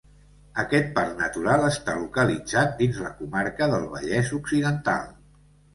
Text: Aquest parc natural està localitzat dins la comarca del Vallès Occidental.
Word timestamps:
Aquest 0.61 0.87
parc 0.95 1.13
natural 1.23 1.67
està 1.67 1.95
localitzat 1.99 2.75
dins 2.81 3.03
la 3.09 3.15
comarca 3.21 3.73
del 3.77 3.89
Vallès 3.95 4.35
Occidental. 4.43 5.11